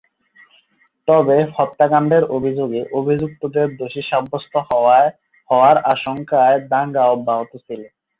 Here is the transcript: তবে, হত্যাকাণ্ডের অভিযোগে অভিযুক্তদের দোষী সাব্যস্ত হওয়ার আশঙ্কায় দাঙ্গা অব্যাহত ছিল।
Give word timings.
তবে, 1.07 1.37
হত্যাকাণ্ডের 1.55 2.23
অভিযোগে 2.37 2.81
অভিযুক্তদের 2.99 3.67
দোষী 3.79 4.01
সাব্যস্ত 4.09 4.53
হওয়ার 5.49 5.75
আশঙ্কায় 5.93 6.57
দাঙ্গা 6.71 7.03
অব্যাহত 7.07 7.51
ছিল। 7.65 7.81